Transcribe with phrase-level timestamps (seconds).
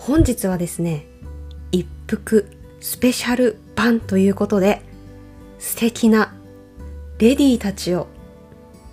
[0.00, 1.06] 本日はですね
[1.72, 2.50] 一服
[2.80, 4.82] スペシャル版ということで
[5.58, 6.34] 素敵な
[7.18, 8.08] レディーたちを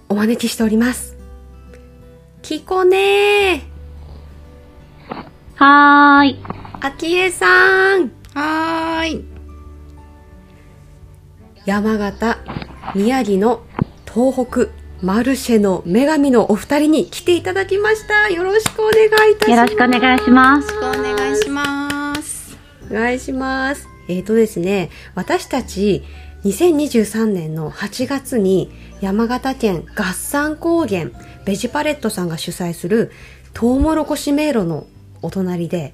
[0.09, 1.15] お招きしております
[2.41, 3.64] きこね
[5.55, 6.39] はーい。
[6.82, 9.25] あきえさんはーい。
[11.65, 12.37] 山形
[12.93, 13.64] 宮城の
[14.05, 14.68] 東北
[15.02, 20.73] マルシェの女神のお二人に来ていただきましたよろしくお願いいたしますよろしくお願いします。
[20.78, 22.57] お願いします。
[22.89, 23.87] お願いします。
[24.10, 26.04] えーとですね、私たち
[26.46, 31.11] 2023年の8月に山形県合山高原
[31.45, 33.11] ベジパレットさんが主催する
[33.53, 34.88] トウモロコシ迷路の
[35.22, 35.94] お隣で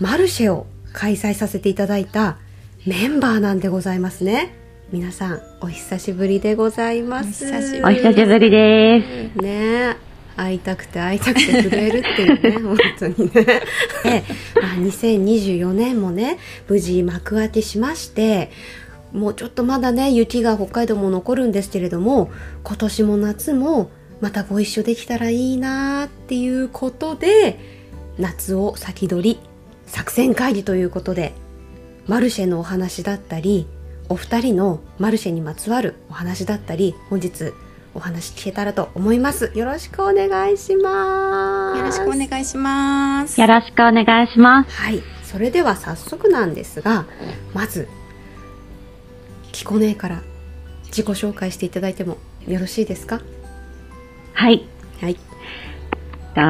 [0.00, 2.38] マルシェを開催させていただいた
[2.86, 4.63] メンバーなんでございますね。
[4.92, 7.46] 皆さんお久しぶりでございます。
[7.46, 7.48] お
[7.90, 9.42] 久しぶりです。
[9.42, 9.96] ねえ
[10.36, 13.62] 会いたくて会いたくて震えるっていうね 本当にねで、
[14.60, 18.50] まあ、2024年もね無事幕開けしまして
[19.12, 22.30] もうちょっとまだね雪が北海道も残るんですけれども
[22.64, 27.58] 今年も夏もまたご一緒できたらいいなっていうことで
[28.18, 29.38] 夏を先取り
[29.86, 31.32] 作戦会議ということで
[32.08, 33.68] マルシェのお話だったり
[34.08, 37.52] お二人のマルシェにまつわるお話だったり本日
[37.94, 43.40] お話聞けたらと思いますよろしくお願いしますよろしくお願いします。
[43.40, 44.70] よろしくお願いします。
[44.70, 47.06] はいそれでは早速なんですが
[47.54, 47.88] まず
[49.52, 50.22] キコネから
[50.86, 53.20] 自己紹介していただいてもよろしいですか？
[54.34, 54.64] はい。
[55.00, 55.14] はい
[56.34, 56.40] と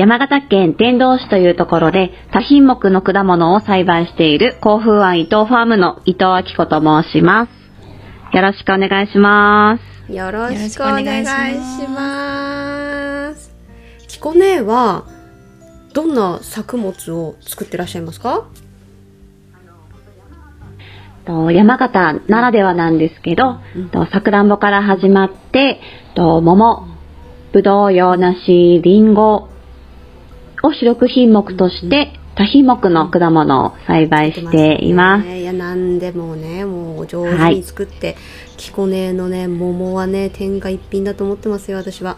[0.00, 8.34] 山形県天童市というところで多品目の果物を栽培している甲府湾伊藤ファームの伊藤明子と申します。
[8.34, 10.10] よろしくお願いします。
[10.10, 13.52] よろしくお願いします
[14.08, 15.04] キコネは
[15.92, 18.46] どんな作物を作ってらっしゃいますか？
[21.26, 23.58] と山形ならではなんですけど、
[23.92, 25.78] とさくらんぼから始まって、
[26.14, 26.86] と桃、
[27.52, 29.50] ぶどう、洋梨、りんご
[30.62, 35.26] を主力品目として、多品目の果物を栽培しています。
[35.26, 38.16] ねいや何でもねもう上手に作って、
[38.56, 42.16] キコネのね桃はね天下一品だと思ってますよ私は。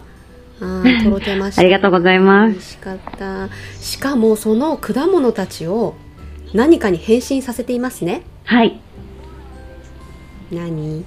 [0.61, 1.61] あー とろけました。
[1.61, 2.57] ありがとうござい美ます。
[2.57, 3.49] 味しかった。
[3.79, 5.95] しかもその果物たちを
[6.53, 8.21] 何かに変身させていますね。
[8.45, 8.79] はい、
[10.51, 11.03] 何？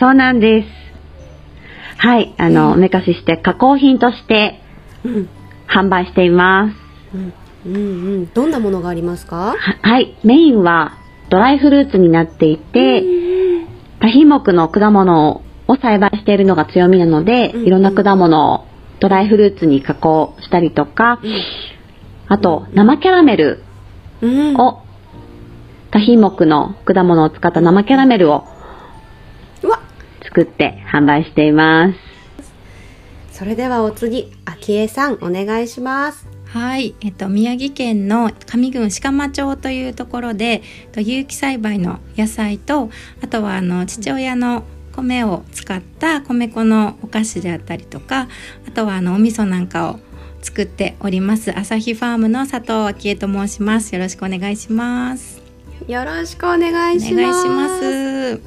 [0.00, 0.68] そうなんです。
[1.98, 4.60] はい、あの、おめかしして加工品として
[5.04, 5.28] うん
[5.68, 7.16] 販売しています。
[7.16, 7.32] うん
[7.66, 7.78] うんう
[8.18, 8.32] ん。
[8.32, 9.36] どんなものがありますか？
[9.36, 10.98] ははい、メインは
[11.30, 13.02] ドライフルーツになっていて、
[14.00, 18.66] 多品目の果物を栽培しているのが強みなので、うんいろんな果物を
[19.00, 21.20] ドライフルーツに加工したりとか、
[22.28, 23.62] あと生キャラメル
[24.22, 24.56] うん。
[24.56, 24.82] を、
[25.90, 28.44] 多品目の果物を使った生キャラメルを
[30.22, 32.05] 作って販売しています。
[33.36, 42.88] それではお次昭恵さんお願いしますはい、えっと宮城県の上郡鹿間町というところで、と有機栽培の野菜と、
[43.22, 48.28] あとはあの父親の米を使った米粉のお菓子であったりとか、
[48.66, 49.98] あとはあのお味噌なんかを
[50.40, 51.52] 作っております。
[51.54, 53.94] 朝日ファームの佐藤昭恵と申します。
[53.94, 55.42] よろしくお願いします。
[55.86, 58.40] よろしくお願いしますお願いします。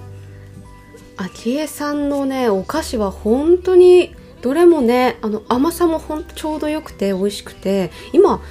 [1.17, 8.41] 昭恵さんのねお菓子は本当にどれもねあの甘さもほんとちょうどよくて美味しくて今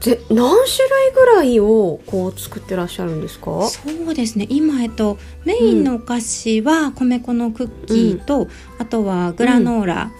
[0.00, 0.36] ぜ何
[0.66, 3.68] 種類ぐらいをこう作ってらっしゃるんですか？
[3.68, 4.48] そうですね。
[4.50, 8.48] 今えっとメインのお菓子は米粉のクッキーと、
[8.80, 10.10] あとはグラノーラ、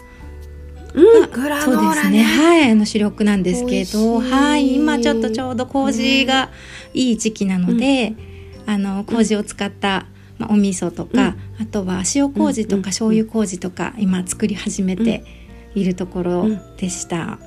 [0.94, 1.31] うん。
[1.32, 1.84] グラそうですね。
[1.84, 4.77] ノーラねはいあの主力なんですけどはい。
[4.77, 6.50] 今ちょっとちょうど麹が
[6.94, 8.15] いい時期なので、
[8.66, 10.06] あの麹を使った、
[10.42, 15.25] まあ、お味噌とか、あとは塩麹とうんか醤油麹とか今作り始めて
[15.75, 16.46] いるところ
[16.76, 17.38] でした、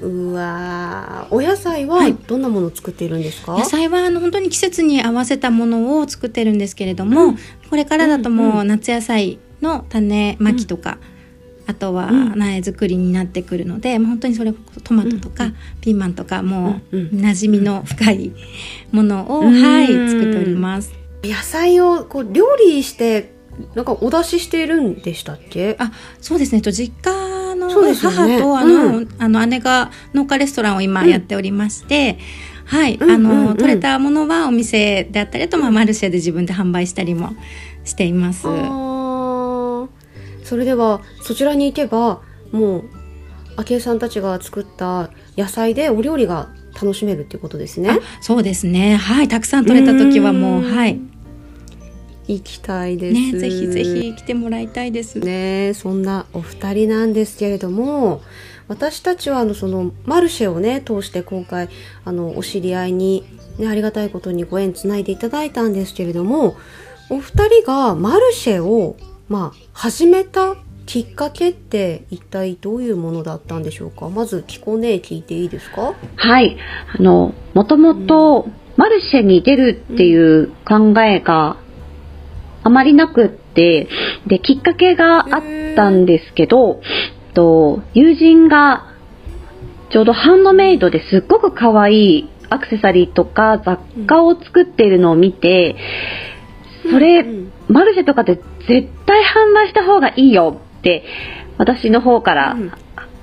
[0.00, 1.34] うわー。
[1.34, 2.14] お野菜ははい。
[2.14, 7.34] どんなものを作っているんですか、野菜はあの本当に季節に合わせたものを作ってるんですけれども、
[7.68, 10.98] これからだともうんうう夏野菜の種まきとか、
[11.66, 12.38] あとはうん。
[12.38, 15.54] 苗作りになってくるので、もう本当にそれこそトマトとか、うん。
[15.80, 17.20] ピーマンとかもううんうん。
[17.20, 18.32] 馴染みの深い
[18.90, 19.52] ものを、うん。
[19.52, 20.99] はい作っております。
[21.22, 23.32] 野菜をこう料理して
[23.74, 25.76] なんかお出ししているんでしたっけ？
[25.78, 26.62] あそうですね。
[26.62, 32.18] と実家の母とあの、うあの姉が農家レストランを今うんやっておりまして、
[32.64, 33.46] はい、うんあの、うん。
[33.48, 37.34] うん取れたものはお店であったりあとまあマルシェで自分で販売したりも
[37.84, 38.46] しています。
[40.44, 42.84] それではそちらに行けばもう
[43.56, 47.90] 昭恵さんたちが作った野菜でお料理が楽しめるっていうことですね。
[47.90, 48.96] あそうですね。
[48.96, 50.74] はいたくさん取れた時はもううん。
[50.74, 51.00] はい。
[52.28, 53.14] 行きたいです。
[53.32, 55.18] ねぜひぜひ来てもらいたいです。
[55.18, 58.22] ねそんなお二人なんですけれども
[58.68, 61.68] 私たちはあのそのマルシェをね通して今回
[62.04, 63.24] あのお知り合いに、
[63.58, 66.56] ね、ありがたいことにご縁つないでいただいたんですけれども
[67.10, 68.96] お二人がマルシェを、
[69.28, 70.54] まあ、始めた
[70.90, 74.08] きっかけって一体どういうものだったんでしょうか？
[74.08, 75.94] まずキコね聞いていいですか？
[76.16, 76.56] はい。
[76.98, 81.58] あの、もともと、マルシェに出るっていう考えが
[82.64, 83.86] あまりなくって、
[84.26, 85.42] で、きっかけがあっ
[85.76, 86.80] たんですけど、
[87.34, 88.92] と友人が
[89.92, 93.78] ちょうどハンドメイドですっごく可愛いアクセサリーとか雑
[94.08, 95.76] 貨を作っているのを見て、
[96.90, 101.04] それ、うんマルシェとかで絶対販売した方がいいよって
[101.58, 102.72] 私の方からうん。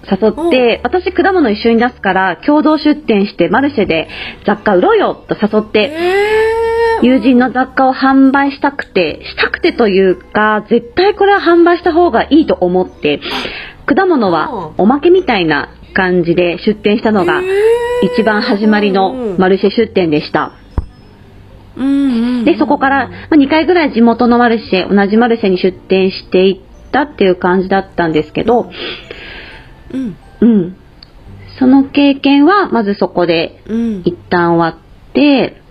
[0.10, 4.08] 誘って、私果物一緒に出すから共同出店してマルシェで
[4.46, 7.06] 雑貨売ろうよと誘って、えー。
[7.06, 13.20] 友人の雑貨を販売したくて、したくてというか、絶対これは販売した方がいいと思って、
[13.86, 17.42] 果物はおまけみたいな感じで出店したのが
[18.02, 20.54] 一番始まりのマルシェ出店でした。
[21.76, 22.46] うんうんうん。
[22.46, 28.72] で、そこからまあ2回ぐらい地元のマルシェ、同じマルシェに出店していったっていう感じだったんですけど、
[29.92, 30.18] うん。
[30.42, 30.78] うん。
[31.60, 34.02] その経験は、まずそこでうん。
[34.06, 35.62] 一旦終わって、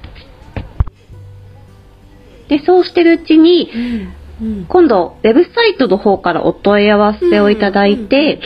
[2.49, 3.71] で、そうしてるうちに、
[4.41, 4.67] うん。
[4.69, 8.41] 今度、ウェブサイトの方からお問い合わせをいただいて、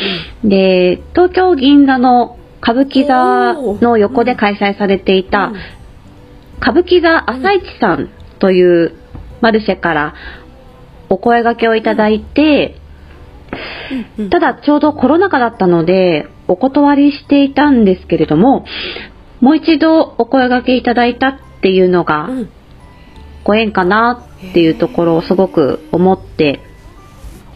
[0.45, 5.53] で、東京銀座の歌舞伎座の横で開催されていた、
[6.61, 8.95] 歌舞伎座朝市さんという
[9.41, 10.15] マルシェから
[11.11, 12.77] お声掛けをいただいて、
[14.17, 18.65] うんただちょうどコロナ禍だったのでお断りしていたんですけれども、
[19.41, 22.51] もう一度お声掛けいただいたっていうのがうん。
[23.43, 26.61] ご縁かなっていうところをすごく思って、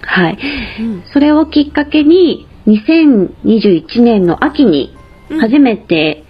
[0.01, 0.39] はい。
[0.81, 1.05] うん。
[1.12, 4.97] それをきっかけに2021年の秋に
[5.41, 6.25] 初めて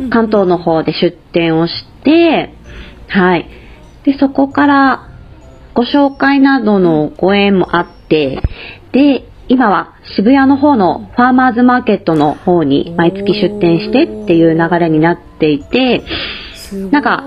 [0.00, 0.10] うん。
[0.10, 1.72] 関東の方で出店をし
[2.04, 2.54] て、
[3.08, 3.48] はい。
[4.04, 5.05] で、そこから
[5.76, 8.40] ご紹介などのご縁もあって、
[8.92, 16.02] で、今は渋谷の方のファーマーズマーケットの方に毎月出店してっていう流れになっていて、
[16.90, 17.22] なんか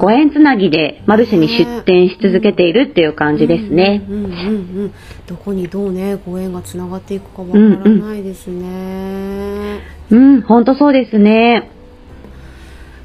[0.00, 4.04] ご縁つなぎでマルシェに出店し続けているっていう感じですね。
[4.08, 4.38] うんうんうんう
[4.86, 4.94] ん
[5.26, 9.78] どこにどうねご縁がつながっていくかわからないですね、
[10.10, 11.70] うん、ほんとそうですね。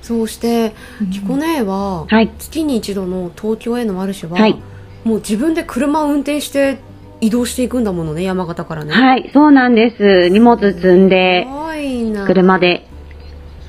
[0.02, 0.74] そうして
[1.12, 2.32] キコ姉ははい。
[2.40, 4.56] 月に一度の東京へのマルシェは、はい
[5.06, 6.80] もう自分で車を運転して
[7.22, 8.92] 移動していくんだものね山形からね。
[8.92, 10.30] はい、そうなんです。
[10.30, 12.25] 荷物積んで、すごいな。
[12.25, 12.88] 車で。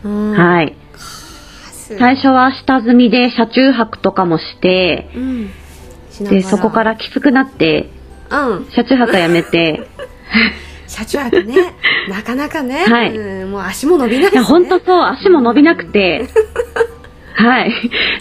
[0.02, 0.30] うん。
[0.32, 0.74] はい。
[1.98, 5.50] 最初は下積みで車中泊とかもして、うん。
[6.10, 7.90] しで、そこからきつくなって、
[8.30, 8.66] うん。
[8.74, 9.86] 車中泊はやめて、
[10.88, 11.54] 車中泊ね。
[12.08, 13.14] なかなかね、はい。
[13.14, 13.50] うん。
[13.50, 16.26] もう足も伸びないし、ね、いや、ほんとそう、足も伸びなくて、
[17.36, 17.72] はい。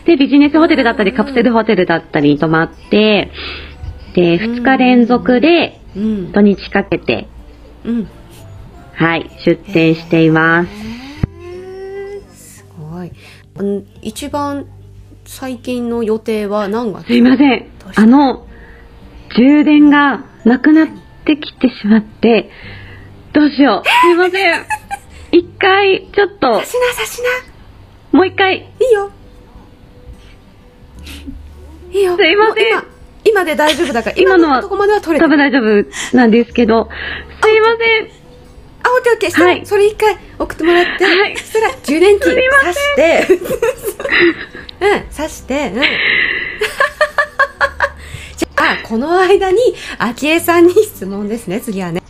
[0.06, 3.32] で、ビジネスホテルだったり、カプセルホテルだったりに泊まって、
[4.14, 6.32] で、2日連続でうん。
[6.32, 7.28] 土日かけて、
[7.86, 8.10] うん。
[8.94, 10.70] はい、出店しています。
[12.60, 13.12] すごい。
[13.58, 14.68] うん一番
[15.26, 17.08] 最近の予定は何月？
[17.08, 17.66] すいません。
[17.96, 18.46] あの、
[19.38, 20.88] 充電がなくなっ
[21.26, 22.50] てきてしまって、
[23.34, 23.88] どうしよう。
[23.88, 24.66] すいません。
[25.32, 28.18] 一回、ちょっと、しなさしな。
[28.18, 28.68] もう一回、
[31.96, 32.66] いいよすいません。
[32.68, 32.84] 今
[33.24, 35.86] 今で大丈夫だから今のはとこまでは取れて多分大丈夫
[36.18, 36.90] なんですけど、
[37.42, 38.10] すいません。
[38.84, 39.30] あオッケーオッケー。
[39.30, 39.66] したら、はい。
[39.66, 41.38] それ一回送ってもらって、はい。
[41.38, 43.26] そしたら充電器すいま挿して。
[44.82, 45.72] うん挿して。
[45.74, 45.82] うん。
[48.36, 49.58] じゃあこの間に
[49.98, 51.62] 昭恵さんに質問ですね。
[51.62, 52.02] 次はね。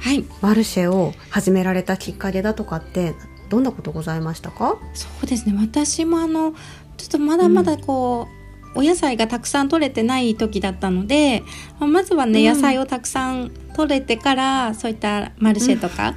[0.00, 0.24] はい。
[0.40, 3.14] マルシェを始められたきっかけだとかって
[3.50, 4.76] どんなことございましたか？
[4.94, 5.54] そうですね。
[5.58, 6.54] 私もあの
[6.98, 8.28] ちょっとまだまだこ
[8.74, 11.42] う、お野菜がたくさん取れてない時だったので
[11.80, 12.54] まあまずはね、うん。
[12.54, 16.14] 野菜をたくさん取れてからそういったマルシェとか、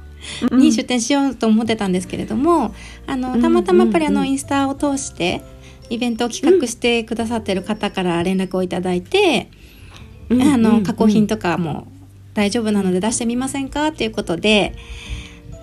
[0.52, 2.74] に出店しようと思ってたんですけれども
[3.06, 4.14] あのたまたまやっぱりあうん。
[4.14, 4.20] うん。
[4.20, 4.24] うん。
[4.24, 5.42] のインスタを通して
[5.90, 9.50] イベントを企画してくださってる方から連絡をいただいて、
[10.30, 11.88] あの加工品とかも
[12.32, 13.88] 大丈夫なので出してみませんか？
[13.88, 14.74] っていうことで。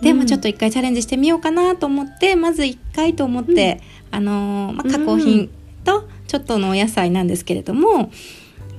[0.01, 3.81] でもちょっと一回チャレンジしてみようかなと思ってまず一回と思って、
[4.17, 5.47] あのまあ、加工品
[5.83, 8.11] とちょっとのお野菜なんですけれども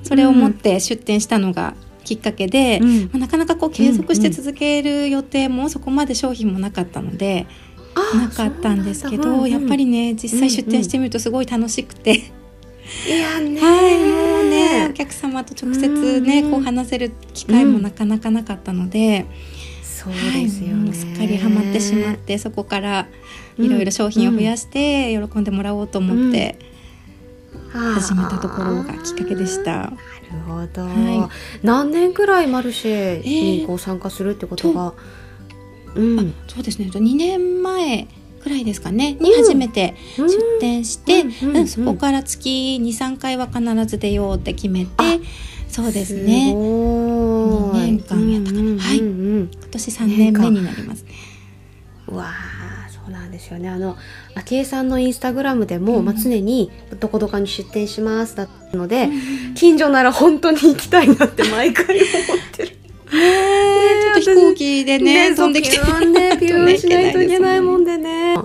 [0.02, 3.02] それを持って出店したのがきっかけで、うん。
[3.04, 7.46] まあ、なかなかこう継続して続ける予定もそこまで商品もなかったので、
[8.14, 12.20] なかったんですけど、やっぱりね実際出店してみるとすごい楽しくて、い
[13.10, 16.50] やねはいもうねお客様と直接ね、うん。
[16.50, 19.26] こう話せる機会もなかなかなかったので、
[19.84, 23.06] そうはいですよね、もうすっかりハマってしまってそこから
[23.58, 26.58] いろいろ商品を増やして喜んでもらおうと思って
[27.72, 29.72] 始めたところがきっかけでした。
[29.72, 29.96] なる
[30.46, 31.30] ほど、は
[31.62, 34.94] 何年くらいマルシェにこう参加するってことが、
[35.94, 36.34] うん。
[36.46, 36.86] そうですね。
[36.86, 38.08] 2年前
[38.42, 39.14] くらいですかね。
[39.14, 41.48] に初めて出店して、うん。
[41.50, 41.56] うん。
[41.56, 45.18] うんそこから月23回は必ず出ようって決めてあ
[45.68, 46.54] そうですね。
[46.54, 48.82] 二年間やったかな。
[48.82, 48.98] はい。
[48.98, 51.10] 今年3年目になりますね。
[52.08, 52.57] うわあ
[53.08, 53.70] そうなんですよね。
[53.70, 53.96] あの
[54.34, 56.04] 昭恵さんのインスタグラムでも、うん。
[56.04, 59.08] まあ、常にどこどこに出店しますだったので、
[59.54, 62.06] 近所なら本当に行きたいなって毎回思っ
[62.52, 62.78] てる。
[63.10, 65.78] ねちょっと飛行機でね飛んできて。
[65.78, 68.36] ねピューンしないといけないもんででね。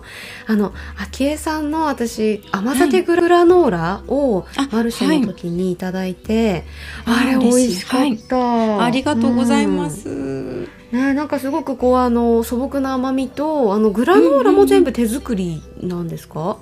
[0.46, 6.64] あの昭恵さんの私甘酒グラノーラをあマルシェの時にいただいて、
[7.06, 7.36] はい。
[7.36, 10.08] あれ美味しかった、ありがとうございます。
[10.08, 16.60] うんね、なんかすごくこうあの素朴な甘みとあのグラノーラも全部手作りなんですか、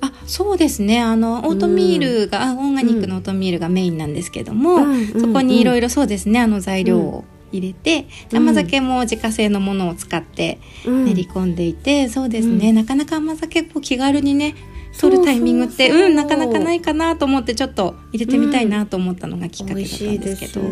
[0.00, 1.00] あそうですね。
[1.00, 6.40] あのオートミールが、あオーガニックのオートミールがメインなんですけども、うんそこにいろいいろそうですね。
[6.40, 12.74] あの材料を入れて、うん甘酒も自家製のものを使ってろ練り込んでいて、そうですね、うん。
[12.74, 14.56] なかなか甘酒こう気軽にね
[14.98, 20.60] 取るタイミングってそうんなかなかないかなと思ってちょっと入れてみたいなと思ったのがきっかけ美だったんですけど。
[20.60, 20.64] あ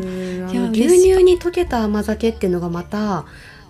[0.52, 3.24] いやの牛乳に溶けた甘酒っていうのがまた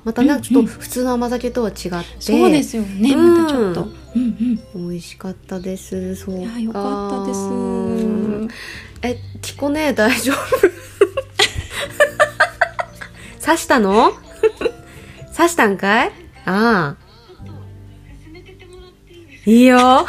[0.04, 1.86] またなんかちょっと普通の甘酒とは違って、
[2.20, 3.42] そうですよね、うん。
[3.42, 6.14] またちょっと、うんうん、美味しかったです。
[6.14, 7.40] そういやよかったです。
[9.02, 10.36] えキコね大丈夫？
[13.44, 14.12] 刺したの？
[15.36, 16.12] 刺したんかい？
[16.44, 17.05] ああ
[19.46, 20.06] いいよ。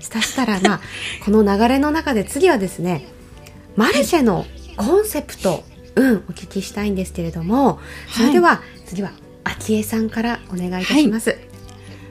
[0.00, 0.80] そしたらまあ
[1.24, 3.06] この流れの中で次はですね
[3.76, 5.64] マルシェのコンセプト、
[5.94, 7.78] うんお聞きしたいんですけれども
[8.08, 9.10] それでは、次は
[9.44, 11.38] 昭恵さんからお願いいたします、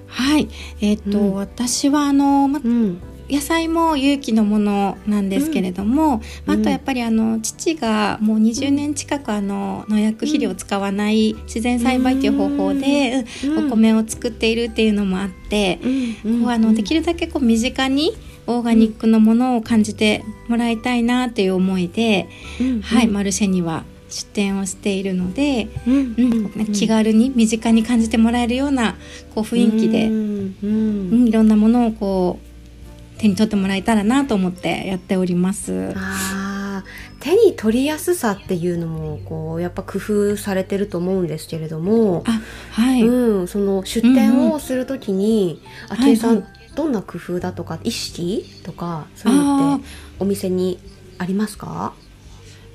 [0.07, 0.49] はい、
[0.81, 1.33] えっ、と、うん。
[1.35, 6.61] 私はあの、まうん野菜も有機のものなんですけれども、まあうん。
[6.61, 13.67] あとやっぱりあの父がもう20年近くあの農薬肥料を使わない自然栽培っていう方法で、うん。
[13.67, 15.79] お米を作っているっていうのもあって、
[16.23, 16.41] うん。
[16.41, 18.13] こうあのできるだけこう身近に
[18.47, 22.29] オーガニックのものを感じてもらいたいなっていう思いで、
[22.61, 22.81] うん。
[22.81, 26.15] はい、マルシェには出店をしているので、うん。
[26.17, 26.65] うん。
[26.71, 28.95] 気軽に身近に感じてもらえるような
[29.35, 30.55] こう雰囲気で、ううん。
[30.63, 30.67] う
[31.15, 32.46] んいろんなものをこう
[33.17, 35.93] 手に取ってもらえたらなと思ってやっております。
[37.19, 42.39] 手に取りやすさっていうのもこうやっぱ工夫されてると思うんですけれども、あ
[42.71, 45.59] はい、うん、その出店をするときにん
[45.89, 49.85] 昭恵さん、はいどんな工夫だとか意識とかそういうのって
[50.19, 50.79] お店に
[51.17, 51.95] ありますか？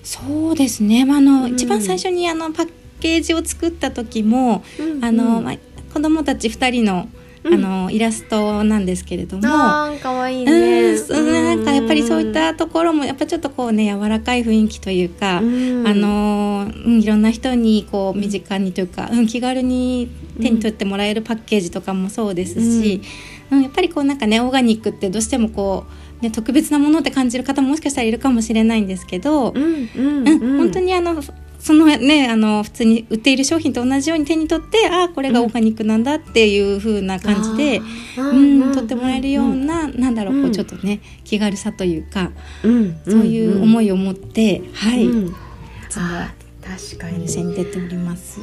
[0.02, 1.52] そうですね、まああのうん。
[1.52, 4.64] 一番最初にあのパッケージを作った時も、
[5.02, 5.56] あの、まあ、
[5.94, 9.42] 子供たち2人の,、うんあのイラストなんですけれども。
[9.46, 15.86] あーかわいいうんなんかやっぱりそういったところもやっぱちょっとこうね柔らかい雰囲気というか、うん。
[15.86, 23.02] あのうん、いろんな人にこう身近にというか、うん、気軽に手に取ってもらえるパッケージとかもそうですし、
[23.50, 23.62] うん。
[23.62, 25.86] やっぱりこうなんかねオーガニックってどうしてもこ
[26.20, 30.28] う、ね、特別なものって感じる方ももしかしたらいるかもしれないんですけど、うんうん。
[30.28, 31.20] うん本当にあの
[31.62, 37.80] そのねあの普通に売っている商品と同じように手に取ってああこれがオーガニックなんだっていう風な感じで、
[38.18, 40.52] うん取ってもらえるような、なんだろうこううん。
[40.52, 42.32] ちょっとね気軽さというか、
[42.64, 43.00] うん。
[43.04, 45.32] そういう思いいを持って、はい、いうん。
[45.32, 48.40] 確かお店にに出ております。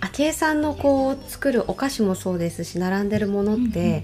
[0.00, 4.02] 昭恵さんのこう作るお菓子もそうですし並んでるものって、うんうん。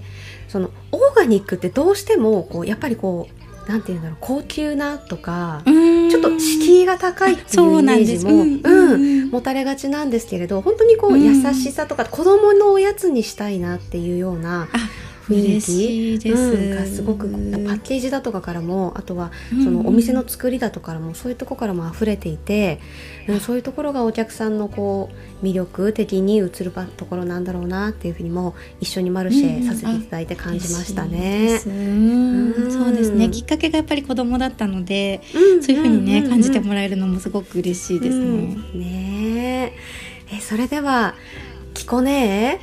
[0.49, 8.69] そのオーガニックってどうしてもこうやっぱりこうなんていうんだろう高級なとか、ちちょっと敷居が高いっていうイメージもそうなんです。
[8.69, 9.29] うんうん。
[9.31, 11.23] 持たれがちなんですけれど本当にこううん。
[11.23, 14.77] 優しさとか子供のおやつにしたいなっていうようなあ
[15.27, 16.19] 雰囲気？
[16.19, 22.79] です、うん、がすごくパッケージだとかからもあとはそのお店の作りだとかからもそういうところからも溢れていて、
[23.27, 25.09] うん、そういうところがお客さんのこ
[25.41, 31.59] う魅力的に映るばところなんだろうなっていうふうにも一緒にマルシェさせていただいて感じましたね。
[31.59, 31.73] そう
[32.93, 33.29] ですね。
[33.29, 38.25] きっかけがやっぱり子供だったので、うんそういうふうにね、んん感じてもらえるのもすごく嬉しいですね。
[38.25, 38.79] うん。
[38.79, 39.73] ね
[40.29, 40.35] え。
[40.35, 41.15] えそれでは
[41.73, 42.59] キコね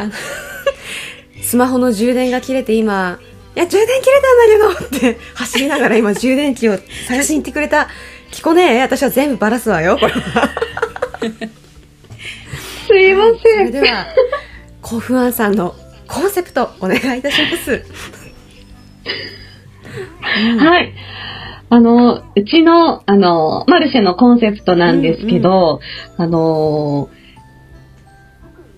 [0.00, 0.12] あの
[1.42, 3.18] スマホの充電が切れて今
[3.54, 4.20] や、充電切れ
[4.58, 7.88] たんだけどって走りながら今充電器を探しに行ってくれた。
[8.30, 8.80] 聞こねえ？
[8.82, 10.20] 私は全部バラすわよ、これは。
[12.86, 13.66] すいまそせん。
[13.72, 14.06] れでは、
[14.80, 15.74] コフアンさんの
[16.06, 17.84] コンセプトお願いいたします。
[20.58, 20.92] はい。
[21.70, 25.80] あの、うちの、あの、マルシェのコンセプトなんですけど、
[26.16, 27.10] あの、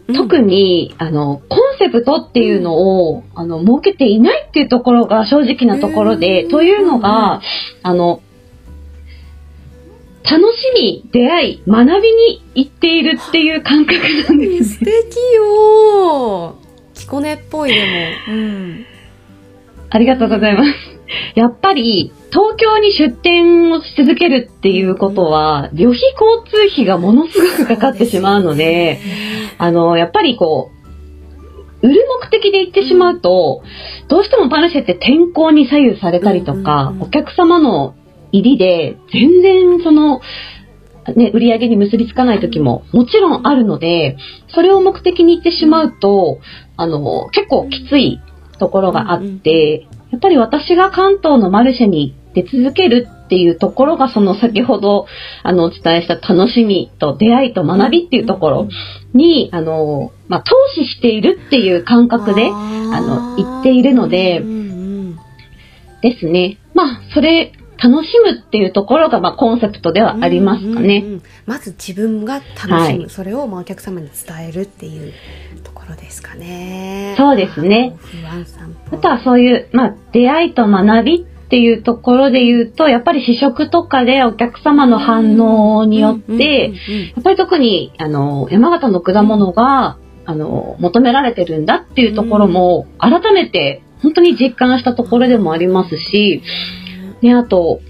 [0.08, 7.40] 特に、あの、コンセプトっていうのを、あの、設けていないっていうところが正直なところで、うんというのが、
[7.82, 8.20] あの、
[10.24, 14.88] 楽しみ、出会い、学びに行っているっていう感覚なんです素敵
[15.36, 16.56] よ
[16.94, 17.80] キコネっぽいで
[18.28, 18.34] も。
[18.34, 18.86] うん。
[19.90, 21.01] ありがとうございます。
[21.34, 29.00] やっぱり、東京に出店をし続けるっていうことは、旅費交通費がものすごくかかってしまうので、
[29.58, 30.82] あの、やっぱりこう、
[31.82, 33.62] 売る目的で行ってしまうと、
[34.08, 37.94] どうしてもパルシェって天候に左右されたりとうんかお客様の
[38.30, 40.20] 入りで全然その、
[41.16, 44.16] ね、売り上げに結びつかない時ももちろんあるので、
[44.54, 46.38] それを目的に行ってしまうと、
[46.76, 48.20] あの、結構きつい
[48.58, 55.06] ところがあって、やっぱり私が関東のマルシェに出続けるっていうところが、その先ほど、
[55.42, 58.68] あの、お伝えした楽しみと出会いと学びっていうところ
[59.14, 64.42] に、あの、まあ、投資しているっていう感覚で、あの言っているので
[66.02, 66.58] ですね。
[66.74, 67.52] まあ、それ、
[67.82, 70.98] 楽しむっていうところが、まあ、コンセプトではありますかね。
[70.98, 73.06] うんうんうんまず自分が楽しむ、はい。
[73.08, 75.12] それをまあお客様に伝えるっていう。
[75.12, 75.16] と
[75.82, 77.14] ころですかね。
[77.18, 77.96] そうですね。
[78.90, 96.42] あとはそういう、まあ、出会いと学びっていうところで言うと、やっぱり試食とかでお客様の反応によって、やっぱり特に、あの、山形の果物が、あの、求められてるんだっていうところも、改めて、本当に実感したところでもありますし、
[97.20, 97.80] ね、あと、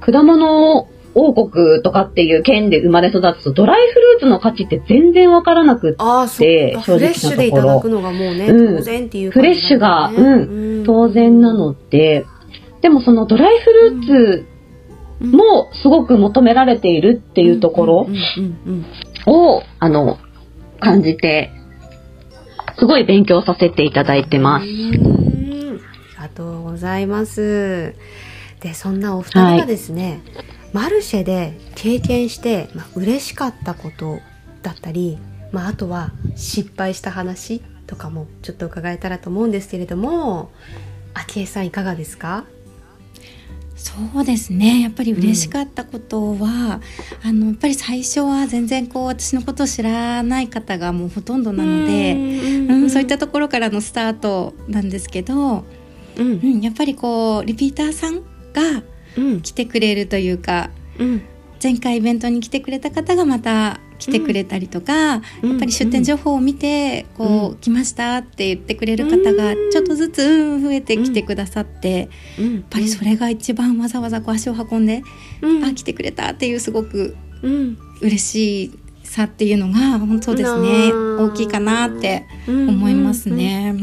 [0.00, 6.80] 果物王国とかっていう県で生まれ育つと、ドライフルーツの価値って全然わからなくって、ああ、そっか。
[6.82, 8.76] フで正直なレッシュでいただくのがもうね、うん。
[8.76, 12.26] 当然っていうフレッシュが、だよねうん、当然なので、
[12.82, 14.46] でもそのドライフルーツ
[15.26, 18.86] もすごく求められているっていうところうんうんうん
[19.28, 20.18] を、あの、
[20.78, 21.50] 感じて、
[22.78, 24.66] すごい勉強させていただいてます。
[24.66, 25.80] うん。
[26.18, 27.94] ありがとうございます。
[28.60, 30.20] で、そんなお二人がですね、
[30.76, 34.20] マルシェで経験して、まあ、嬉しかったこと
[34.60, 35.16] だったり、
[35.50, 40.50] まあ、あとは失敗した話とかもちょっと伺えたらと思うんですけれども、
[41.14, 42.44] 昭恵さんいかがですか？
[43.74, 44.82] そうですね。
[44.82, 46.82] やっぱり嬉しかったことは、
[47.22, 52.12] あのやっぱり最初は全然こう私のことを知らない方がもうほとんどなので、
[52.68, 55.64] うんそういったところからのスタートなんですけど、
[56.18, 56.40] うん。
[56.42, 58.16] うん、やっぱりこうリピーターさん
[58.52, 58.95] がうん
[59.42, 61.22] 来てくれるというかうん。
[61.62, 65.50] 前回イベントに来てくれた方がまた来てくれたりとか、うん。
[65.50, 67.56] やっぱり出店情報を見て、こう、うん。
[67.56, 69.70] 来ましたって言ってくれる方がうん。
[69.70, 72.54] ちょっとずつ、うん増えてきてくださって、うん。
[72.56, 75.02] やっぱりそれが一番わざわざこう足を運んで、
[75.40, 75.64] うん。
[75.64, 77.78] あ来てくれたっていうすごくうん。
[78.02, 78.78] 嬉し
[79.16, 83.74] さっていうのが本当ですねうん大きいかなってうん思いますね。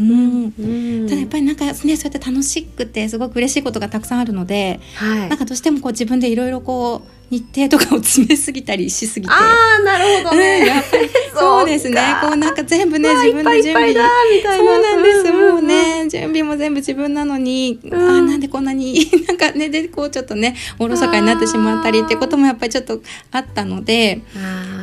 [1.08, 5.30] ただやっぱりなんかねそうやって楽しくてすごく嬉しいことがたくさんあるので、はい。
[5.30, 9.34] なんかどうしてもこう自分でいろいろこう日程とかを詰めすぎたりしすぎて。
[9.34, 9.38] あ
[9.80, 12.02] あなるほどうん、ね、やっぱりそうですね。
[12.22, 17.94] こうなんか全部ね自分で準備だみたいなそうなんです、うんうんうんもうね準備も全部自分なのに、ん。
[17.94, 24.22] あーなんでこんなに なんかねでこうちょっとねおろそかになってしまったりってこともやっぱりちょっとあったので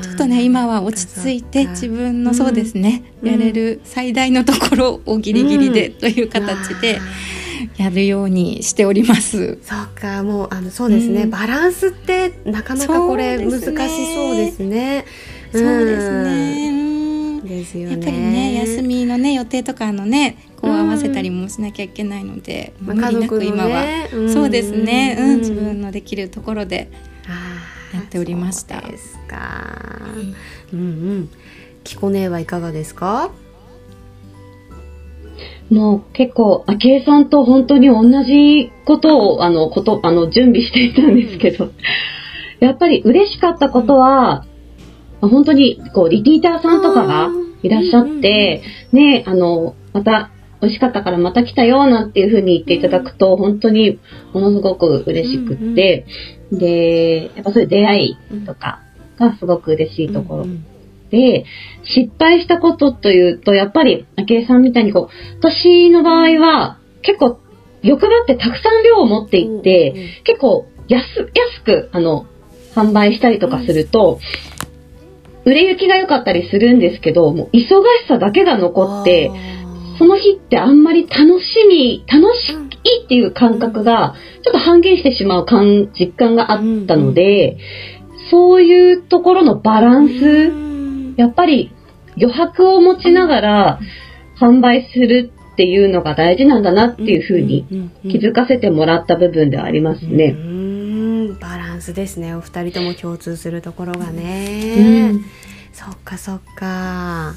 [0.02, 3.30] ちょっとね今は落ち着いて自分のそうですね、うん。
[3.30, 5.92] やれる最大のところをギリギリでうん。
[5.94, 7.39] という形であ
[7.82, 9.58] やるようにしております。
[9.62, 15.04] ーそうかもうあのそうですね、うんバランスってなかなかこれ難しそうですね
[15.52, 17.40] そうですね。
[17.42, 17.92] ですよね。
[17.92, 26.90] やっぱりね休みのね予定とかのねこう合わせたりもしなきゃいけないので、まあ無理なく今は、ねうんそうですね、うんうん自分のできるところで
[27.94, 30.06] やっておりましたそうですか。
[30.72, 31.28] うんうん。
[31.82, 33.30] キコネはいかがですか？
[35.70, 41.70] もう結構、昭恵さんと本当に同じことを、あの、こと、あの、準備していたんですけど、
[42.58, 44.44] やっぱり嬉しかったことは、
[45.20, 47.30] 本当に、こう、リピーターさんとかが
[47.62, 53.98] いらっしゃって、ね、あの、また、美味しかったからまた来たよ、なんていうふうに言っていただくと、本当に
[54.34, 56.06] ものすごく嬉しくって、
[56.52, 58.80] で、やっぱそういう出会いとか
[59.18, 60.42] がすごく嬉しいところ。
[60.42, 60.66] うん
[61.10, 61.44] で、
[61.82, 67.38] 失敗したことというと、やっぱり、明恵さんみたいにこう、私の場合は、結構
[67.82, 71.02] 欲張ってたくさん量を持っていって、結構安、
[71.34, 72.26] 安く、あの、
[72.74, 74.20] 販売したりとかすると、
[75.44, 79.30] 売れ行きが良かったりするんですけど、もう忙しさだけが残って、
[79.98, 87.58] その日ってあんまり楽しみ、楽しいっていう感覚が、ちょっと半減してしまう感、実感があったので、
[88.30, 90.69] そういうところのバランス、
[91.16, 91.72] やっぱり
[92.16, 93.80] 余白を持ちながら
[94.38, 97.66] 販売するっていうのが大事なんだなっていうふうに
[98.02, 100.34] 気づかせてもらった部分ではありますね。
[100.36, 105.24] うんバランスですねお二人とも共通するところがね、うん。
[105.72, 107.34] そっかそっか。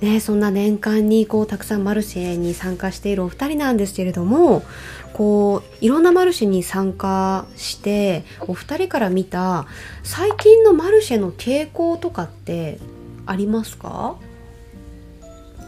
[0.00, 4.62] ねそんな年間にこうたくさんマルシェに参加しているお二人なんですけれども
[5.12, 9.66] こういろんなマルシェに参加してお二人から見た
[10.02, 12.78] 最近のマルシェの傾向とかって
[13.30, 14.16] ありますか？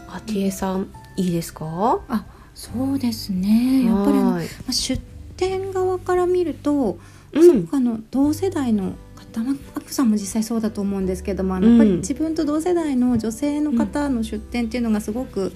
[0.09, 2.01] あティエさんいいですか？
[2.09, 3.85] あそうですね。
[3.85, 4.47] やっぱりあの、まはい。
[4.67, 5.01] あ、出
[5.37, 6.99] 店側から見ると、
[7.31, 7.41] うん。
[7.41, 11.97] すごくあの同世代の方まあアクさんも実際そうだと思うんですけどもあの、やっぱりうん。
[11.99, 15.53] 自分と同世代の女性の方の出店っていうのがすごく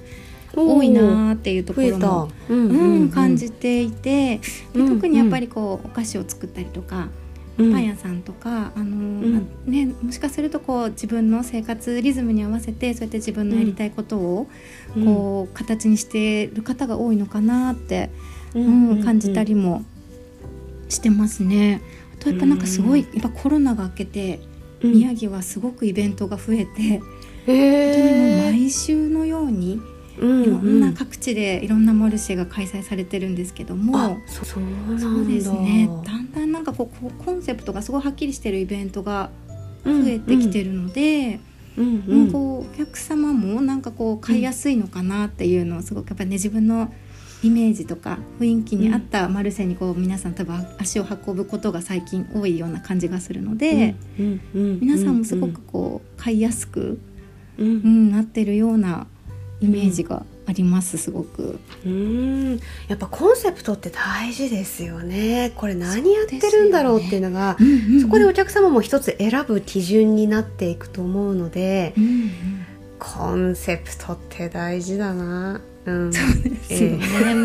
[0.55, 4.41] 多いなーっていうところも、うんうん感じていて、で
[4.75, 7.09] うん特にやっぱりこうお菓子を作ったりとか、うん
[7.57, 14.47] パン屋さんとかあの、ね、もしかするとこう自分の生活リズムに合わせてそうやって自分のやりたいことを、
[14.95, 15.05] うん。
[15.05, 18.09] こう形にしている方が多いのかなって、
[18.53, 19.83] ううん感じたりも
[20.89, 21.81] してますね。
[22.19, 24.39] あとやっぱなんかすごい、やっぱコロナが明けて、
[24.81, 24.93] うん。
[24.93, 27.01] 宮城はすごくイベントが増えて、
[27.47, 29.81] へ本当にもうえ毎週のように
[30.19, 33.97] うんいろんな各地でいろんなマルシェが開催されてるんですけども。
[33.97, 35.89] あそそうですね。
[36.05, 39.29] だんだんなんかこうコンセプトがすごいはっきりしてるイベントが
[39.85, 41.39] 増えてきてるので、
[41.77, 42.27] うんううん。
[42.27, 46.91] んこうお客様もなんかこう買いやすいのかなっていうのをすごくやっぱりね自分の
[47.43, 54.79] イメージとか雰囲気に合ったマルシェにこう皆さん多分足を運ぶことが最近多いような感じがするので、うんうん。
[54.79, 56.99] 皆さんもすごくこう買いやすく、
[57.59, 57.67] うん。
[57.67, 59.05] うん、なってるような
[59.59, 61.59] イメージがありますすごく。
[61.85, 62.59] うん。
[62.87, 65.51] やっぱコンセプトって大事ですよね。
[65.55, 68.01] これ何やってるんだろうっていうのがうんうんうん。
[68.01, 72.31] そこでお客様も一つ選ぶ基準になっていくと思うのでうんうん。
[72.99, 75.61] コンセプトって大事だな。
[75.85, 76.11] うん。
[76.11, 76.17] で
[76.63, 77.35] すよね、う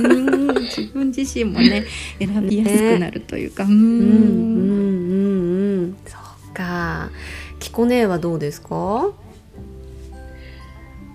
[0.52, 0.64] ん。
[0.64, 1.84] 自分自身もね
[2.18, 5.96] 選びやすくなるというか、ううんんうんうんうん。
[6.06, 7.10] そっか。
[7.58, 9.12] きこねはどうですか？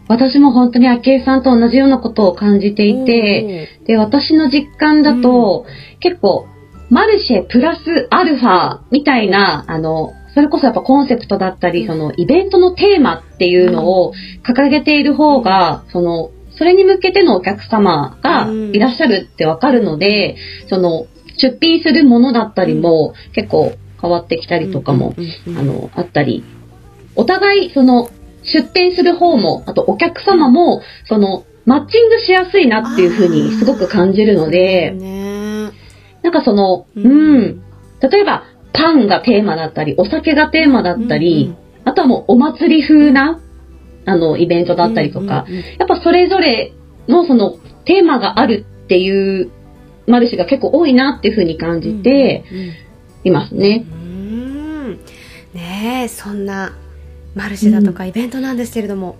[0.07, 5.65] 私も本当に昭恵さんと同じようなことを感じていて、で、私の実感だと、
[5.99, 6.47] 結構、
[6.89, 20.37] マルシェプラスアルファみたいな、あの、それこそやっぱコンセプトだったり、そのイベントのテーマっていうのを掲げている方が、その、それに向けてのお客様がいらっしゃるってわかるので、
[20.69, 25.57] その、出品するものだったりも結構変わってきたりとかも、うんうん。
[25.59, 26.43] あの、あったり、
[27.15, 28.09] お互い、その、
[28.47, 35.71] 出店する方も、あとお客様も、その、マッチングしやすいなっていうふうにすごく感じるので、ね。
[36.23, 37.39] なんかその、ううん。
[37.39, 37.61] ん、
[38.01, 43.39] 例えば、パンがテーマだったり、お酒がテーマだったり、あとはもうお祭り風な、
[44.05, 46.73] あの、イベントだったりとか、うんうんうんやっぱそれぞれ
[47.07, 49.51] のその、テーマがあるっていう、
[50.07, 52.45] マルシェが結構多いなっていうふうに感じて
[53.25, 53.85] いますね。
[53.91, 54.91] うん。
[55.53, 56.71] ねえそんな
[57.37, 59.17] マルシェだとかイベントなんですけれども、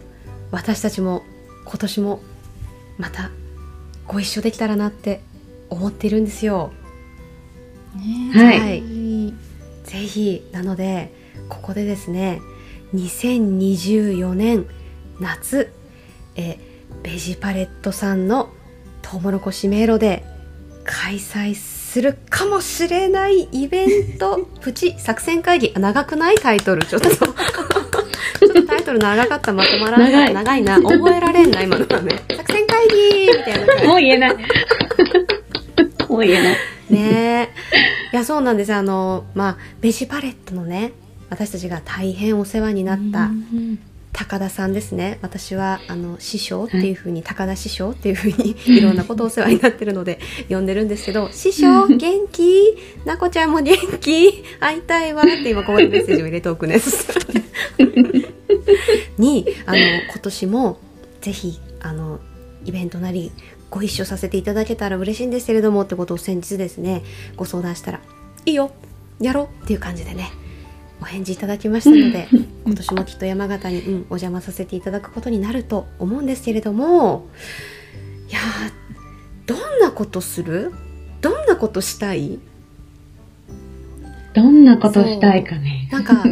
[0.51, 1.23] 私たちも
[1.65, 2.19] 今年も
[2.97, 3.29] また
[4.07, 5.21] ご一緒できたらなって
[5.69, 6.71] 思っているんですよ。
[7.95, 8.59] ねはい。
[8.59, 9.33] はい
[9.83, 10.49] ぜひ。
[10.51, 11.13] なので
[11.47, 12.41] ここでですね
[12.95, 14.65] 2024年
[15.19, 15.71] 夏
[16.35, 16.57] え
[17.03, 18.49] ベジパレットさんの
[19.01, 20.25] トウモロコシ迷路で
[20.85, 25.71] 開催するかもしれないイベント プチ作戦会議。
[25.75, 26.85] あ長くないタイトル？
[26.85, 27.09] ちょっと
[28.65, 30.07] タイトル長かったまとまらな。
[30.09, 30.33] い長い。
[30.33, 30.81] 長いな。
[30.81, 34.37] 覚えられんな今のはね作戦会議みたいなもう言えない。
[36.09, 36.57] もう言えない。
[36.89, 37.49] ねえ。
[38.13, 40.93] いやそうなんですあのまあベジパレットのね
[41.29, 43.79] 私たちが大変お世話になったうん
[44.17, 45.19] 高田さんですね。
[45.21, 52.75] 私はあの師匠っていうふうに、高田師匠っていうふうにいろんなことお世話になってるので呼んでるんですけど「師匠元気？
[53.05, 54.43] なこちゃんも元気？
[54.59, 56.81] 会いたいわ」って今ここでメッセージを入れておくね
[59.19, 60.79] にあの今年も
[61.21, 62.19] ぜひあの
[62.65, 63.31] イベントなり
[63.69, 67.03] ご一緒させていただけたら嬉しいんですけれどもってことを先日ですね
[67.35, 67.99] ご相談したら
[68.47, 68.71] 「いいよ
[69.21, 70.31] やろう」っていう感じでね
[71.01, 72.27] お返事いただきましたので
[72.65, 77.27] 今年もきっと山形に、うん、お邪魔させていただくことになると思うんですけれども
[78.29, 80.73] いやーどんなことする？
[81.21, 82.39] どんなことしたい？
[84.33, 85.87] どんなことしたいかね。
[85.91, 86.23] なんか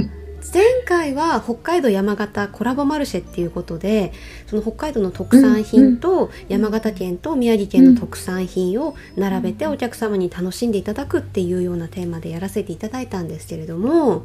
[0.53, 4.13] 前回は北海道山形コラボマルシェっていうことで
[4.45, 14.23] その北海道の特産品と山形県と宮城県の特産品を並べてお客様に楽しんでいただくっていうようなテーマでやらせていただいたんですけれども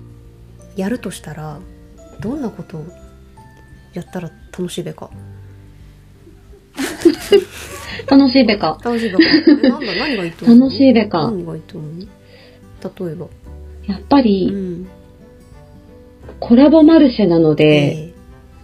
[0.77, 1.61] やるとしたら
[2.21, 2.85] どんなことを
[3.93, 5.11] やったら楽しいべか？
[8.09, 8.79] 楽しいべか。
[8.83, 9.19] 楽しいべか。
[9.99, 10.61] 何がいいと思う？
[10.61, 11.31] 楽しいべか。
[11.31, 12.01] 何がいいと思う？
[13.07, 13.27] 例えば、
[13.87, 14.89] やっぱうり、ん。
[16.39, 18.15] コラボマルシェなので、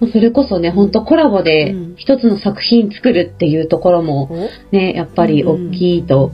[0.00, 0.90] えそれこそね、ほん。
[0.90, 1.94] とコラボでうん。
[1.96, 4.50] 一つの作品作るっていうところーもお？
[4.72, 6.32] ね、やっぱり大きいと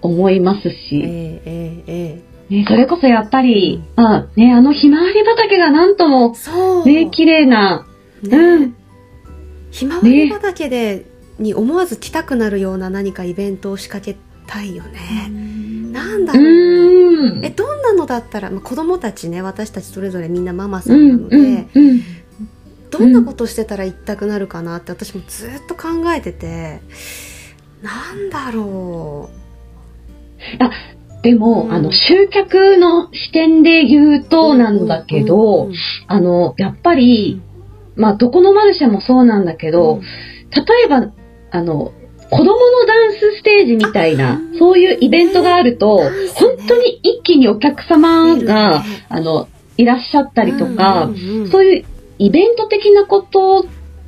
[0.00, 6.34] 思いますえし、ー、えー、えね、それこそやっぱり、まあね、あのひまわり畑がなんとも
[6.84, 7.86] ね、綺麗な、
[8.22, 8.36] ね。
[8.36, 8.76] うん、
[9.70, 11.06] ひまわり畑で、
[11.38, 15.30] に思わず来たくなるような何かイベントを仕掛けたいよね。
[15.92, 17.40] なんだうろう。
[17.42, 22.02] えどんなのだったら、まあ、子供たちね私たちそれぞれみんなママさうんなので、ん、うん。
[22.90, 26.82] どんなことしてたら行きたくなるかなって私もずっと考えてて
[27.80, 29.30] なんだろ
[31.22, 31.72] でも、うん。
[31.72, 35.74] あの、集客の視点で言うとなんだけど、うん。
[36.06, 37.40] あの、やっぱり、
[37.96, 40.00] まあ、どこのマルシェもそうなんだけど、
[40.54, 41.12] 例えば、
[41.50, 41.92] あの、
[42.30, 48.84] 子供のダンスステージみたいな、そういうイベントがあると、ね本当に一気にお客様が、ね。
[49.08, 51.10] あの、いらっしゃったりとか、
[51.50, 51.84] そういう
[52.18, 53.66] イベント的なこと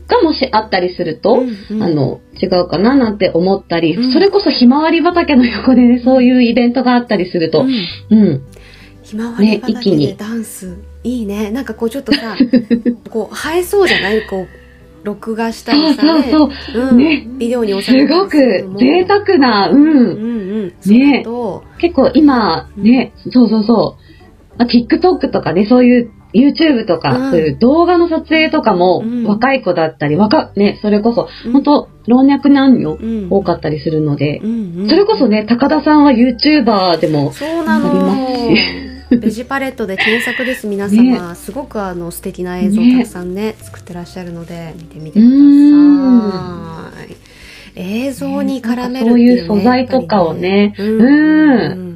[0.08, 1.82] がもしあったりすると、うんうん。
[1.82, 4.12] あの、違うかななんて思ったり、うん。
[4.12, 8.18] それこそひまわり畑の横でね、そういうイベントがあったりすると、うん。
[8.18, 8.42] うん、
[9.02, 10.16] ひまわり畑でに。
[10.16, 11.50] ダンス、いいね。
[11.50, 12.36] なんかこうちょっとさ
[13.10, 14.26] こう映えそうじゃない？
[14.26, 14.48] こう
[15.06, 16.54] 録画したそうりさそうそう、ね
[16.90, 16.94] う。
[16.94, 16.98] ん。
[16.98, 17.26] ね。
[17.38, 18.36] ビデオに収すめたごく
[18.78, 20.72] 贅沢な、うん、うんうん。
[20.80, 27.30] そうだと、結構今ね、そうそうそう、あ TikTok とかね、そういう YouTube とか、うん。
[27.30, 29.24] そういう動画の撮影とかも、うん。
[29.24, 31.52] 若い子だったり、若、ね、それこそ、うん。
[31.52, 33.28] 本当老若男女うん。
[33.30, 38.16] 多かったりするので、うんうんそれこそね、高田さんは YouTuber でも、ありのま
[39.10, 40.66] すベ ジパレットで検索です。
[40.68, 47.16] 皆様、すごくあの素敵な映像たくさんね作ってらっしゃるので見てみてくだうさい
[47.76, 50.86] 映像に絡めるね、そういう素材とかをね、うん。
[50.86, 50.96] うん。
[50.96, 51.94] うんうん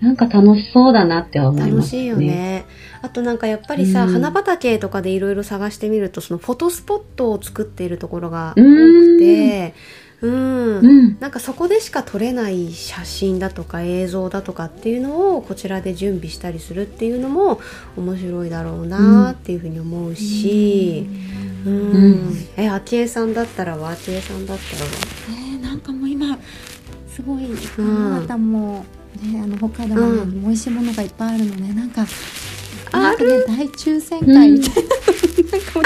[0.00, 2.64] なんか楽しそうだなって思います、楽しいよね。
[3.02, 4.12] あとなんかやっぱりさ、うん。
[4.12, 9.74] 花畑とかでいろいろ探してみるとそのフォトスポットを作っているところが多うんくて
[10.20, 11.16] うん、うん。
[11.20, 17.60] なんかそこでしか撮れない写真だとか映像だとかっていうのをこちらで準備したりするっていうのも
[17.96, 21.06] 面白いだろうなっていうふうに思うし、
[21.64, 21.72] うん。
[21.72, 22.36] うん。
[22.56, 24.90] えあきえさんだったらはあきえさんだったらは
[25.30, 26.36] えーなんかもう今
[27.08, 27.56] すごいん。
[27.78, 28.84] あなたも、
[29.22, 32.06] ね、あの北海道なのに美味しいものがいっぱいあるのでなんかあ
[32.92, 35.84] なんかね大抽選会みたいな、なんかもう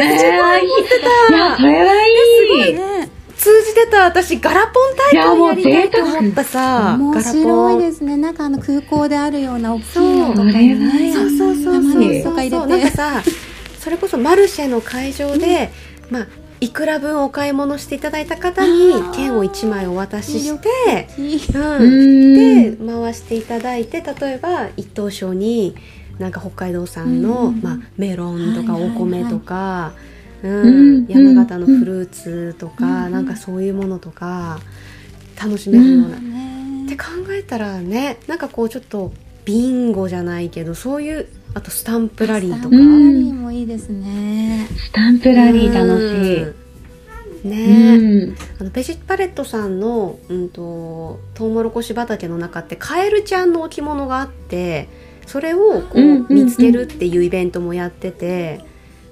[0.00, 2.74] えー、いや、それはいい。
[2.74, 3.10] ね。
[3.36, 6.96] 通じてた私ガラポン大会やりたいと思ったさ。
[6.96, 8.16] 面白いですね。
[8.16, 11.92] なんかあの空港であるような大きいのとかそうそうそうそう。
[11.92, 13.22] そうそうなんかさ
[13.80, 15.72] それこそマルシェの会場で、
[16.08, 16.26] まあ
[16.62, 23.02] いくら分お買い物していただいた方に券を1枚お渡しして、うん、でん。
[23.02, 25.74] 回していただいて例えば一等賞に
[26.20, 29.92] なんか北海道産の、うんまあ、メロンとかお米とか、
[30.44, 30.52] うん。
[30.52, 34.60] うん山形のフルーツとか、うんなんかそういうものとか
[35.40, 36.20] 楽しめるような。
[36.20, 36.84] ね。
[36.86, 39.12] って考えたらねなんかこうちょっと
[39.44, 44.66] ビンゴじゃないけどそういうあとスタンプラリーとか、スタンプラリーもいいですね。
[44.76, 46.42] スタンプラリー楽しい。
[46.42, 46.54] うん
[47.44, 48.36] うねん。
[48.60, 54.88] あのベジパレットさんの、うん、とトウモロコシ畑の中ってカエルちゃんの置物があって
[55.26, 58.64] それをこう、うんうんうん見つけるっていうイベントもやってて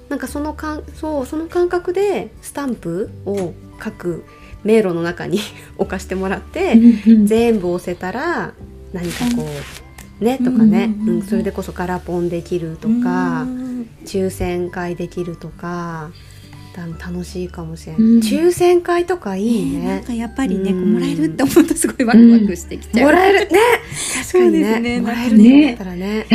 [0.09, 4.25] なんかそのかんそうその感覚でスタンプを各
[4.63, 5.39] 迷路の中に
[5.77, 6.75] 置かしてもらって、
[7.23, 8.53] 全部押せたら
[8.93, 9.45] 何かこう
[10.21, 11.21] ねとかね、うんうんうんうん。
[11.23, 13.71] それでこそガラポンできるとか、うん
[14.05, 16.09] 抽選会できるとか
[16.75, 18.19] 楽しいかもしれない、うん。
[18.19, 19.95] 抽選会とかいいね。
[19.95, 23.05] なんかやっぱりね、こううんもらえるって思うとすごいワクワクしてきちゃう。
[23.07, 23.39] もらえる。
[23.51, 23.59] ね。
[24.23, 24.79] 確かにね。
[24.79, 25.01] ね。
[25.01, 25.67] もらえるね。
[25.67, 26.25] だったらね。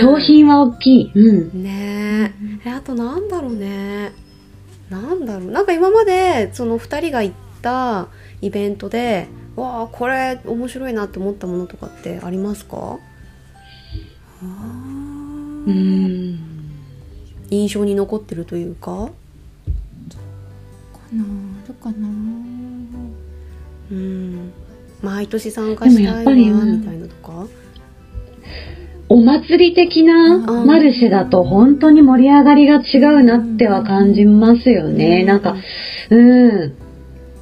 [0.00, 1.12] 商品は大きい。
[1.14, 1.62] うん。
[1.62, 2.32] ね。
[2.64, 4.12] えあとなんだろうね。
[4.88, 5.50] なんだろう。
[5.50, 8.08] なんか今までその2人が行った
[8.40, 12.98] イベントでわあこれ面白いなって思ったものとかってありますか？
[14.42, 16.38] うん。
[17.50, 18.90] 印象に残ってるというか？
[18.90, 19.12] か
[21.12, 21.22] な？
[21.22, 22.08] あるかな？
[23.90, 24.52] うん。
[25.02, 27.46] 毎年参加したいなでもやっぱりうんみたいなとか？
[29.08, 35.22] お祭り的なマルシェだと本当に盛り上がりが違うなっては感じますよね。
[35.24, 35.56] なんか、
[36.08, 36.74] うん。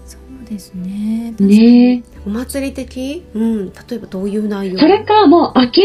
[0.05, 1.00] そうですね
[1.39, 2.03] ね。
[2.27, 3.23] お祭り的？
[3.35, 3.67] うん。
[3.71, 4.79] 例えばどういう内容？
[4.79, 5.85] それかもう、あきえ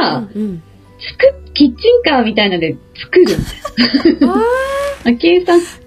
[0.00, 0.62] さんが、うんうん。
[1.00, 3.26] 作っ、キッチンカーみたいので作る。
[5.06, 5.12] あ。
[5.14, 5.80] きえさん、作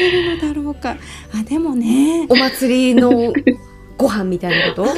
[0.00, 0.96] れるのだろうか。
[1.34, 2.26] あでもね。
[2.28, 3.32] お祭りの
[3.98, 4.92] ご飯みたいなこと？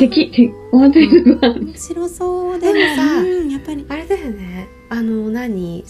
[0.72, 1.54] お祭りのご飯。
[1.60, 2.60] 面白そう。
[2.60, 3.86] でもでもさうん、やっぱり。
[3.88, 4.68] あれだよね。
[4.90, 5.84] あの何？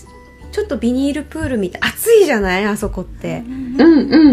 [0.59, 1.83] ちょっとビニールプールみたい。
[1.91, 2.65] 暑いじゃない？
[2.65, 3.85] あそこって、うんう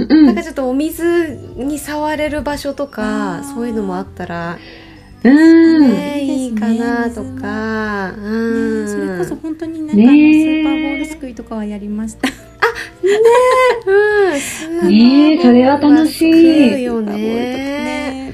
[0.02, 0.26] んうん。
[0.26, 0.42] なんか。
[0.44, 4.58] ちょっとお水に触れる場所とかそういうのもあったら
[5.24, 5.82] うん。
[5.92, 8.14] ねいいかなとか。
[8.18, 8.86] うん。
[8.86, 8.92] ね。
[8.92, 12.28] それこそ本当になんかあのスねーパーボールすくいとかはやりました。
[12.28, 12.34] うん。
[14.40, 16.82] スーパーねえそれは楽しい。
[16.84, 18.34] よね。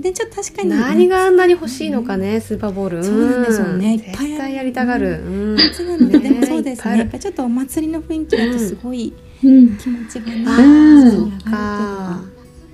[0.00, 0.70] でちょっと確かに。
[0.70, 3.04] 何があんなに欲しいのかねスーパーボール。
[3.04, 3.94] そうなんですよね。
[3.94, 5.22] いっぱいやりたがる。
[5.24, 5.56] うん。
[5.56, 6.98] 夏なので、でもねそうですね。
[6.98, 9.76] やっぱりちょっとお祭りの雰囲気だとすごいうん。
[9.76, 10.44] 気持ちがね。
[10.46, 11.08] あうん。
[11.08, 12.20] ーそうか。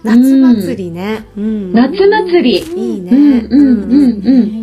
[0.02, 1.24] 夏祭りね。
[1.36, 1.72] うん。
[1.72, 2.58] 夏祭り。
[2.58, 3.46] いいね。
[3.48, 4.62] うんうんうん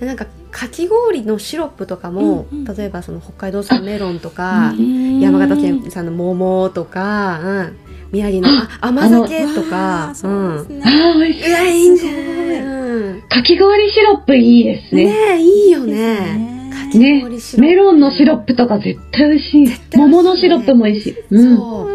[0.00, 2.64] なんかかき氷のシロップとかも、うんうん。
[2.64, 5.18] 例えばその北海道産メロンとか、うん。
[5.18, 7.76] 山形県産の桃とか、うん、
[8.12, 10.14] 宮城のあ甘酒とか。
[10.22, 10.82] うん、ね。
[10.84, 12.22] ああ、美味しいいんじゃない、
[12.60, 13.22] うん、い。
[13.22, 15.04] かき氷シロップいいですね。
[15.04, 15.94] ねえいいよね。
[15.94, 16.70] ね。
[16.72, 19.48] かき氷シロップ、メロンのシロップとか絶対美味しい。
[19.48, 19.80] しいね。
[19.94, 21.16] 桃のシロップも美味しい。
[21.30, 21.56] うん。
[21.56, 21.88] そ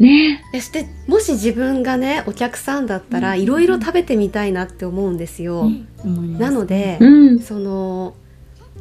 [0.00, 0.02] う。
[0.02, 0.42] ね。
[0.52, 6.42] そしてもし自分がねお客さんだったらいろいろ食べてみたいなって思うんですよ、思います。
[6.42, 7.40] なので、うん。
[7.40, 8.14] その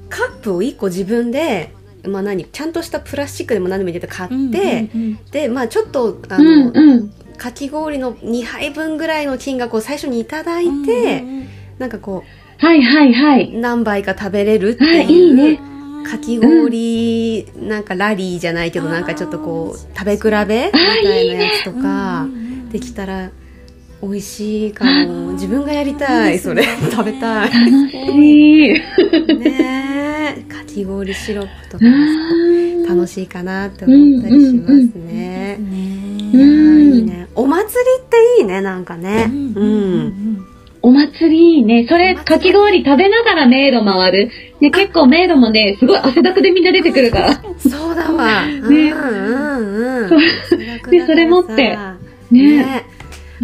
[0.10, 1.74] カップを1個自分で、
[2.08, 5.20] まあ、何ちゃんとしたプラスチックでも何でもいいけど買って、うんうんうん。
[5.32, 7.10] でまあちょっとあうの、んうん。
[7.38, 12.24] かき氷の2杯分ぐらいの金額を最初にいただいて、うんうんなんかこ
[12.58, 13.50] はいはいはうい。
[13.58, 15.60] 何杯か食べれるってあいう、いいね。
[16.10, 22.28] かき氷、なんかラリーじゃないけどなんかちょっとこう食べ比べみたいなやつとか
[22.72, 23.30] できたら
[24.02, 25.32] 美味しいかも。
[25.34, 26.64] 自分がやりたいそれ。
[26.92, 27.50] 食べたい。
[27.52, 28.70] 楽しい。
[28.70, 28.82] ね。
[29.44, 29.95] え
[30.44, 35.58] かき氷シロップとかうん楽しいかなって思ったりしますね。
[35.58, 37.28] んーいいね。
[37.36, 39.26] お祭りっていいね、なんかね。
[39.28, 40.46] うんうん。
[40.82, 41.88] お祭りいいね。
[41.90, 44.30] それ、かき氷食べながら迷路回る。
[44.60, 47.34] ね、結構迷路もね、すごい汗だくでみんな出てくるから。
[47.58, 48.44] そうだわ。
[48.46, 50.90] うんうんうん。
[50.92, 51.76] でそれ持って
[52.32, 52.86] ねね。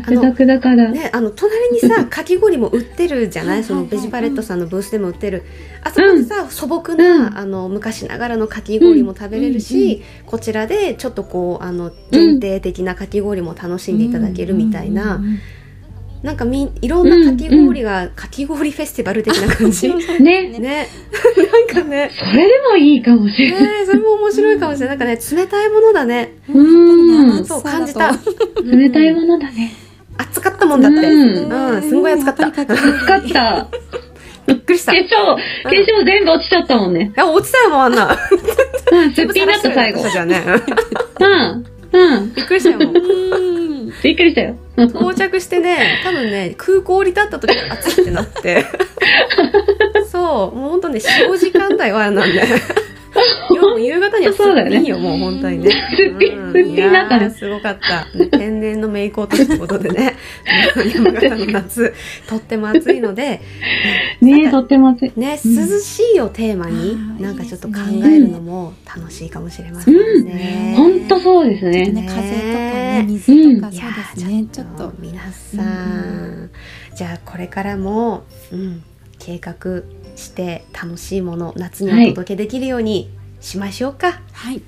[0.06, 0.90] あの、くだから。
[0.92, 3.64] ね、あの、隣にさ、 かき氷も売ってるじゃない？
[3.64, 5.44] そのベジパレットさんのブースでも売ってる。
[5.84, 15.22] あそこでさ、素朴うな、んあの、昔ながらのかき氷も食べれるし、こちらでちょっとこう、あの、限定的なかき氷も楽しんでいただけるみたいな、
[16.24, 19.90] なんかみん、いろんなかき氷が、かき氷フェスティバル的な感じ。
[19.90, 20.50] ね。
[20.60, 20.88] ね。
[21.74, 22.12] なんかね。
[22.14, 23.62] それでもいいかもしれない。
[23.64, 24.98] ねそれも面白いかもしれない。
[25.00, 26.34] なんかね、冷たいものだね。
[26.48, 27.44] うん。
[27.46, 28.12] そう感じた。
[28.64, 29.74] 冷たいものだね。
[30.30, 30.98] 暑かったもんだって。
[30.98, 32.48] ううんん、すんごい暑かった。
[32.48, 32.66] 暑
[33.06, 33.68] かった。
[34.48, 34.94] びっくりした。
[34.94, 37.12] い化粧、化粧全部落ちちゃったもんね。
[37.16, 38.18] や、落ちたよ、もうあんな。
[38.92, 40.10] うん、すっぴんだった最後。
[40.10, 40.44] じゃね。
[41.20, 41.66] うん。
[41.94, 42.34] うん。
[42.34, 42.78] びっくりしたよ、
[44.04, 44.56] びっくりしたよ。
[44.78, 48.66] 到着してね、多分ね、空港降り立った時暑いってなって。
[50.12, 52.30] そう、もうほんとね、4、5時間台はなん
[53.50, 53.56] で。
[53.56, 55.72] 夜も夕方にはすそうだよねっぴんよ、もう本当にね。
[55.72, 58.06] すっぴんうんすっぴんだったねすごかった。
[58.18, 60.16] ね天然のメイク落としということでね。
[60.96, 61.94] 山形の夏、
[62.28, 63.42] とっても暑いので、
[64.22, 65.12] ねえ、とっても暑い。
[65.16, 70.74] ね、うん涼しいをテーマに、なんかちょっと考えるのも楽しいかもしれませんね。
[70.78, 71.86] ほんとそうですね。
[71.92, 74.94] ね、風とかね、水とか、そうーですね、ちょっと。
[75.00, 76.50] 皆さん、
[76.96, 78.84] じゃあこれからも、うん、
[79.20, 79.84] 計画
[80.16, 83.10] して楽しいもの夏にお届けできるように
[83.40, 84.22] しましょうか。
[84.34, 84.62] はい。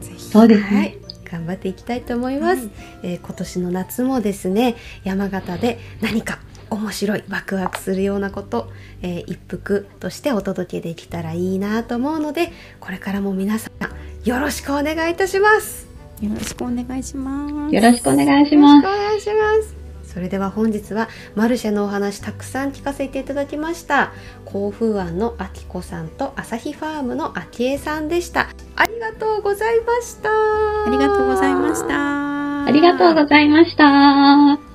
[0.00, 0.22] ぜひ。
[0.24, 0.96] そうですはいね。。
[1.30, 2.70] 頑張っていきたいと思います、はい
[3.04, 8.70] えー今年の夏もですね山形で何か面白いワクワクするようなこと、
[9.00, 15.86] えー一服としてお届けできたらいいなと思うのでこれからも皆さんよろしくお願いいたします
[16.20, 17.74] よろしくお願いします。
[17.74, 18.80] よろしくお願いしよろます。
[18.80, 19.81] しくお願いします
[20.12, 24.12] それでは本日はマルシェのお話たくさん聞かせていただきました
[24.44, 32.22] 甲府湾のあきこさんと朝日ファームのあきえさんでしたありがとうございましたありがとうございました。
[32.64, 34.72] ありがとうございました。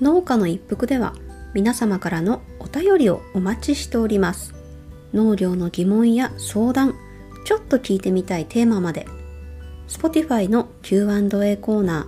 [0.00, 1.14] 農家の一服では
[1.52, 4.54] 皆様からのお便りをお待ちしております
[5.12, 6.94] 農業の疑問や相談
[7.44, 9.06] ちょっと聞いてみたいテーマまで
[9.90, 12.06] Spotify の Q&A コーナ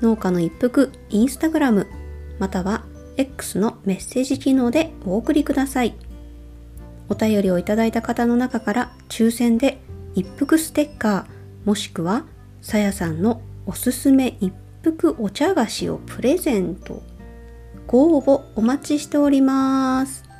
[0.00, 1.86] ー、農家の一服インスタグラム、
[2.40, 2.84] または
[3.16, 5.94] X のメッセージ機能でお送りください。
[7.08, 9.80] お便りをいただいた方の中から抽選で
[10.16, 12.26] 一服ステッカー、もしくは
[12.60, 14.52] さやさんのおすすめ一
[14.82, 17.02] 服お茶菓子をプレゼント。
[17.86, 20.31] ご応募お待ちしております。